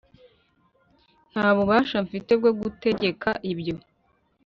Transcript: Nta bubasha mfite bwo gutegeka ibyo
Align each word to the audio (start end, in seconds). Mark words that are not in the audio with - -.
Nta 1.31 1.47
bubasha 1.55 1.97
mfite 2.05 2.31
bwo 2.39 2.51
gutegeka 2.59 3.29
ibyo 3.51 3.75